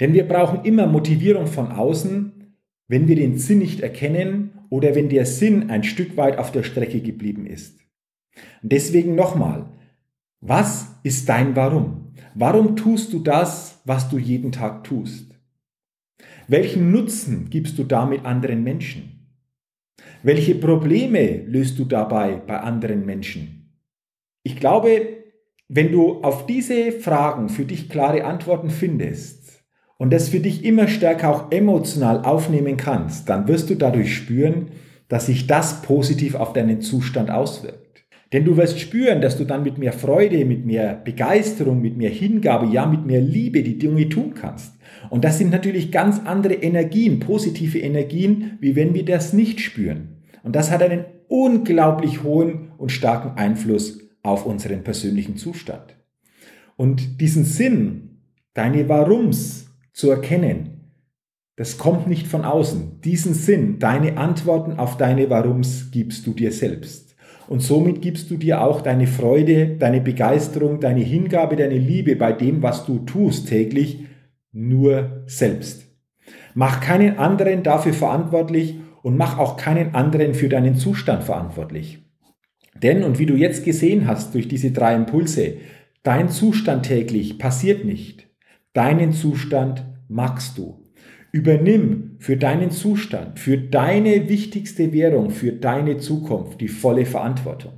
Denn 0.00 0.12
wir 0.12 0.26
brauchen 0.26 0.64
immer 0.64 0.86
Motivierung 0.86 1.46
von 1.46 1.72
außen, 1.72 2.54
wenn 2.88 3.08
wir 3.08 3.16
den 3.16 3.38
Sinn 3.38 3.60
nicht 3.60 3.80
erkennen 3.80 4.50
oder 4.68 4.94
wenn 4.94 5.08
der 5.08 5.26
Sinn 5.26 5.70
ein 5.70 5.84
Stück 5.84 6.16
weit 6.16 6.38
auf 6.38 6.52
der 6.52 6.62
Strecke 6.62 7.00
geblieben 7.00 7.46
ist. 7.46 7.78
Deswegen 8.62 9.14
nochmal, 9.14 9.66
was 10.40 10.96
ist 11.02 11.28
dein 11.28 11.54
Warum? 11.56 12.12
Warum 12.34 12.76
tust 12.76 13.12
du 13.12 13.20
das, 13.20 13.80
was 13.84 14.08
du 14.08 14.18
jeden 14.18 14.52
Tag 14.52 14.84
tust? 14.84 15.29
Welchen 16.48 16.90
Nutzen 16.90 17.48
gibst 17.50 17.78
du 17.78 17.84
damit 17.84 18.24
anderen 18.24 18.64
Menschen? 18.64 19.20
Welche 20.22 20.54
Probleme 20.54 21.42
löst 21.46 21.78
du 21.78 21.84
dabei 21.84 22.42
bei 22.46 22.58
anderen 22.60 23.06
Menschen? 23.06 23.76
Ich 24.42 24.56
glaube, 24.56 25.20
wenn 25.68 25.92
du 25.92 26.22
auf 26.22 26.46
diese 26.46 26.92
Fragen 26.92 27.48
für 27.48 27.64
dich 27.64 27.88
klare 27.88 28.24
Antworten 28.24 28.70
findest 28.70 29.62
und 29.98 30.12
das 30.12 30.28
für 30.28 30.40
dich 30.40 30.64
immer 30.64 30.88
stärker 30.88 31.28
auch 31.30 31.52
emotional 31.52 32.24
aufnehmen 32.24 32.76
kannst, 32.76 33.28
dann 33.28 33.46
wirst 33.46 33.70
du 33.70 33.76
dadurch 33.76 34.14
spüren, 34.14 34.72
dass 35.08 35.26
sich 35.26 35.46
das 35.46 35.82
positiv 35.82 36.34
auf 36.34 36.52
deinen 36.52 36.80
Zustand 36.80 37.30
auswirkt. 37.30 38.04
Denn 38.32 38.44
du 38.44 38.56
wirst 38.56 38.78
spüren, 38.78 39.20
dass 39.20 39.36
du 39.36 39.44
dann 39.44 39.62
mit 39.62 39.78
mehr 39.78 39.92
Freude, 39.92 40.44
mit 40.44 40.64
mehr 40.64 40.94
Begeisterung, 40.94 41.80
mit 41.80 41.96
mehr 41.96 42.10
Hingabe, 42.10 42.66
ja 42.66 42.86
mit 42.86 43.04
mehr 43.04 43.20
Liebe 43.20 43.62
die 43.62 43.78
Dinge 43.78 44.08
tun 44.08 44.34
kannst. 44.34 44.74
Und 45.08 45.24
das 45.24 45.38
sind 45.38 45.50
natürlich 45.50 45.90
ganz 45.90 46.20
andere 46.24 46.54
Energien, 46.54 47.20
positive 47.20 47.78
Energien, 47.78 48.58
wie 48.60 48.76
wenn 48.76 48.92
wir 48.94 49.04
das 49.04 49.32
nicht 49.32 49.60
spüren. 49.60 50.16
Und 50.42 50.56
das 50.56 50.70
hat 50.70 50.82
einen 50.82 51.04
unglaublich 51.28 52.22
hohen 52.22 52.72
und 52.76 52.92
starken 52.92 53.38
Einfluss 53.38 54.00
auf 54.22 54.44
unseren 54.44 54.82
persönlichen 54.82 55.36
Zustand. 55.36 55.96
Und 56.76 57.20
diesen 57.20 57.44
Sinn, 57.44 58.18
deine 58.52 58.88
Warums 58.88 59.66
zu 59.92 60.10
erkennen, 60.10 60.80
das 61.56 61.76
kommt 61.76 62.06
nicht 62.06 62.26
von 62.26 62.44
außen. 62.44 63.00
Diesen 63.04 63.34
Sinn, 63.34 63.78
deine 63.78 64.16
Antworten 64.16 64.78
auf 64.78 64.96
deine 64.96 65.28
Warums 65.28 65.90
gibst 65.90 66.26
du 66.26 66.32
dir 66.32 66.52
selbst. 66.52 67.14
Und 67.48 67.60
somit 67.62 68.00
gibst 68.00 68.30
du 68.30 68.36
dir 68.36 68.62
auch 68.62 68.80
deine 68.80 69.06
Freude, 69.06 69.76
deine 69.76 70.00
Begeisterung, 70.00 70.80
deine 70.80 71.00
Hingabe, 71.02 71.56
deine 71.56 71.76
Liebe 71.76 72.16
bei 72.16 72.32
dem, 72.32 72.62
was 72.62 72.86
du 72.86 73.00
tust 73.00 73.48
täglich, 73.48 74.04
nur 74.52 75.22
selbst. 75.26 75.86
Mach 76.54 76.80
keinen 76.80 77.18
anderen 77.18 77.62
dafür 77.62 77.92
verantwortlich 77.92 78.76
und 79.02 79.16
mach 79.16 79.38
auch 79.38 79.56
keinen 79.56 79.94
anderen 79.94 80.34
für 80.34 80.48
deinen 80.48 80.74
Zustand 80.74 81.24
verantwortlich. 81.24 81.98
Denn, 82.82 83.02
und 83.02 83.18
wie 83.18 83.26
du 83.26 83.34
jetzt 83.34 83.64
gesehen 83.64 84.06
hast 84.06 84.34
durch 84.34 84.48
diese 84.48 84.70
drei 84.70 84.94
Impulse, 84.94 85.54
dein 86.02 86.28
Zustand 86.28 86.86
täglich 86.86 87.38
passiert 87.38 87.84
nicht. 87.84 88.28
Deinen 88.72 89.12
Zustand 89.12 89.84
magst 90.08 90.56
du. 90.58 90.86
Übernimm 91.32 92.16
für 92.18 92.36
deinen 92.36 92.70
Zustand, 92.70 93.38
für 93.38 93.56
deine 93.56 94.28
wichtigste 94.28 94.92
Währung, 94.92 95.30
für 95.30 95.52
deine 95.52 95.98
Zukunft 95.98 96.60
die 96.60 96.68
volle 96.68 97.06
Verantwortung. 97.06 97.72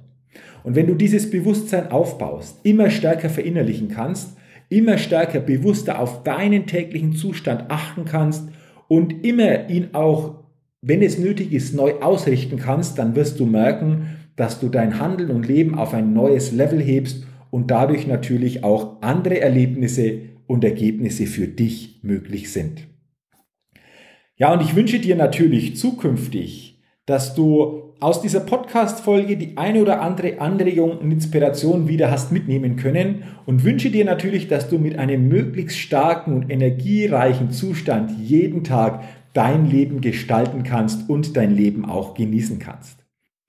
Und 0.65 0.77
wenn 0.77 0.87
du 0.87 0.95
dieses 0.95 1.31
Bewusstsein 1.31 1.91
aufbaust, 1.91 2.61
immer 2.63 2.89
stärker 2.89 3.29
verinnerlichen 3.29 3.89
kannst, 3.89 4.37
immer 4.73 4.99
stärker 4.99 5.41
bewusster 5.41 6.01
auf 6.01 6.23
deinen 6.23 6.67
täglichen 6.67 7.15
Zustand 7.15 7.71
achten 7.71 8.05
kannst 8.05 8.49
und 8.89 9.25
immer 9.25 9.69
ihn 9.69 9.91
auch, 9.93 10.45
wenn 10.81 11.03
es 11.03 11.19
nötig 11.19 11.53
ist, 11.53 11.75
neu 11.75 11.95
ausrichten 12.01 12.59
kannst, 12.59 12.99
dann 12.99 13.15
wirst 13.15 13.39
du 13.39 13.47
merken, 13.47 14.19
dass 14.37 14.61
du 14.61 14.69
dein 14.69 14.99
Handeln 14.99 15.31
und 15.31 15.47
Leben 15.47 15.77
auf 15.77 15.95
ein 15.95 16.13
neues 16.13 16.53
Level 16.53 16.81
hebst 16.81 17.27
und 17.51 17.71
dadurch 17.71 18.07
natürlich 18.07 18.65
auch 18.65 19.03
andere 19.03 19.41
Erlebnisse 19.41 20.21
und 20.47 20.65
Ergebnisse 20.65 21.27
für 21.27 21.47
dich 21.47 22.01
möglich 22.03 22.53
sind. 22.53 22.89
Ja, 24.37 24.53
und 24.53 24.63
ich 24.63 24.75
wünsche 24.75 24.99
dir 24.99 25.17
natürlich 25.17 25.77
zukünftig, 25.77 26.72
dass 27.07 27.35
du 27.35 27.95
aus 27.99 28.21
dieser 28.21 28.41
Podcast-Folge 28.41 29.37
die 29.37 29.57
eine 29.57 29.81
oder 29.81 30.01
andere 30.01 30.41
Anregung 30.41 30.99
und 30.99 31.11
Inspiration 31.11 31.89
wieder 31.89 32.11
hast 32.11 32.33
mitnehmen 32.33 32.77
können 32.77 33.25
und 33.47 33.65
wünsche 33.65 33.91
dir 33.91 34.05
natürlich, 34.05 34.49
dass 34.49 34.69
du 34.69 34.79
mit 34.79 34.99
einem 34.99 35.29
möglichst 35.29 35.79
starken 35.79 36.35
und 36.35 36.51
energiereichen 36.51 37.51
Zustand 37.51 38.13
jeden 38.21 38.65
Tag 38.65 39.03
dein 39.33 39.71
Leben 39.71 40.01
gestalten 40.01 40.63
kannst 40.63 41.09
und 41.09 41.37
dein 41.37 41.55
Leben 41.55 41.85
auch 41.85 42.15
genießen 42.15 42.59
kannst. 42.59 43.02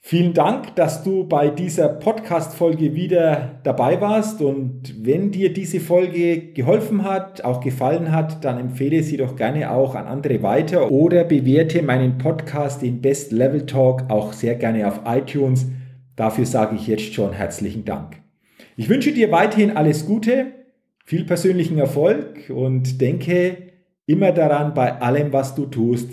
Vielen 0.05 0.33
Dank, 0.33 0.75
dass 0.75 1.01
du 1.01 1.23
bei 1.23 1.47
dieser 1.47 1.87
Podcast-Folge 1.87 2.93
wieder 2.93 3.61
dabei 3.63 4.01
warst. 4.01 4.41
Und 4.41 4.93
wenn 5.01 5.31
dir 5.31 5.53
diese 5.53 5.79
Folge 5.79 6.51
geholfen 6.51 7.05
hat, 7.05 7.45
auch 7.45 7.61
gefallen 7.61 8.11
hat, 8.11 8.43
dann 8.43 8.59
empfehle 8.59 9.01
sie 9.01 9.15
doch 9.15 9.37
gerne 9.37 9.71
auch 9.71 9.95
an 9.95 10.05
andere 10.05 10.43
weiter 10.43 10.91
oder 10.91 11.23
bewerte 11.23 11.81
meinen 11.83 12.17
Podcast, 12.17 12.81
den 12.81 12.99
Best 12.99 13.31
Level 13.31 13.65
Talk, 13.65 14.09
auch 14.09 14.33
sehr 14.33 14.55
gerne 14.55 14.89
auf 14.89 14.99
iTunes. 15.05 15.67
Dafür 16.17 16.45
sage 16.45 16.75
ich 16.75 16.85
jetzt 16.87 17.13
schon 17.13 17.31
herzlichen 17.31 17.85
Dank. 17.85 18.17
Ich 18.75 18.89
wünsche 18.89 19.13
dir 19.13 19.31
weiterhin 19.31 19.77
alles 19.77 20.05
Gute, 20.05 20.47
viel 21.05 21.23
persönlichen 21.23 21.77
Erfolg 21.77 22.49
und 22.53 22.99
denke 22.99 23.55
immer 24.05 24.33
daran, 24.33 24.73
bei 24.73 24.99
allem, 25.01 25.31
was 25.31 25.55
du 25.55 25.65
tust, 25.65 26.09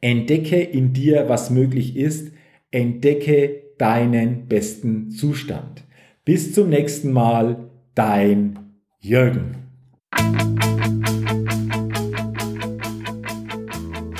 entdecke 0.00 0.60
in 0.60 0.92
dir, 0.92 1.28
was 1.28 1.50
möglich 1.50 1.96
ist 1.96 2.34
Entdecke 2.70 3.62
deinen 3.78 4.46
besten 4.46 5.10
Zustand. 5.10 5.82
Bis 6.24 6.54
zum 6.54 6.68
nächsten 6.68 7.12
Mal, 7.12 7.70
dein 7.94 8.58
Jürgen. 9.00 9.56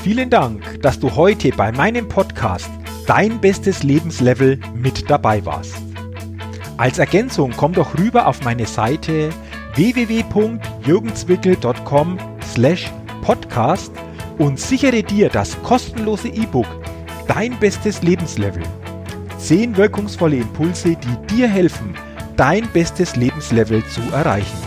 Vielen 0.03 0.31
Dank, 0.31 0.81
dass 0.83 0.99
du 0.99 1.15
heute 1.15 1.51
bei 1.51 1.71
meinem 1.71 2.09
Podcast 2.09 2.71
Dein 3.07 3.41
bestes 3.41 3.83
Lebenslevel 3.83 4.59
mit 4.75 5.09
dabei 5.11 5.45
warst. 5.45 5.77
Als 6.77 6.99
Ergänzung 6.99 7.53
komm 7.57 7.73
doch 7.73 7.99
rüber 7.99 8.27
auf 8.27 8.43
meine 8.43 8.67
Seite 8.67 9.31
www.jürgenswickel.com 9.75 12.19
slash 12.43 12.91
podcast 13.23 13.93
und 14.39 14.59
sichere 14.59 15.03
dir 15.03 15.29
das 15.29 15.61
kostenlose 15.63 16.29
E-Book 16.29 16.80
dein 17.31 17.57
bestes 17.61 18.03
Lebenslevel. 18.03 18.65
Zehn 19.39 19.77
wirkungsvolle 19.77 20.39
Impulse, 20.39 20.97
die 20.97 21.35
dir 21.37 21.47
helfen, 21.47 21.95
dein 22.35 22.67
bestes 22.73 23.15
Lebenslevel 23.15 23.85
zu 23.87 24.01
erreichen. 24.13 24.59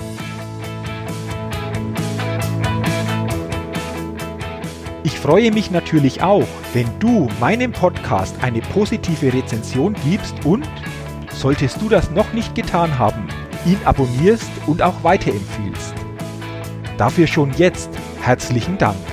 Ich 5.03 5.19
freue 5.19 5.51
mich 5.51 5.71
natürlich 5.71 6.23
auch, 6.23 6.47
wenn 6.73 6.87
du 6.99 7.27
meinem 7.41 7.73
Podcast 7.73 8.33
eine 8.41 8.61
positive 8.61 9.33
Rezension 9.33 9.93
gibst 10.09 10.33
und, 10.45 10.65
solltest 11.33 11.81
du 11.81 11.89
das 11.89 12.11
noch 12.11 12.31
nicht 12.31 12.55
getan 12.55 12.97
haben, 12.97 13.27
ihn 13.65 13.79
abonnierst 13.83 14.51
und 14.67 14.81
auch 14.81 15.03
weiterempfiehlst. 15.03 15.93
Dafür 16.97 17.27
schon 17.27 17.51
jetzt 17.57 17.89
herzlichen 18.21 18.77
Dank. 18.77 19.12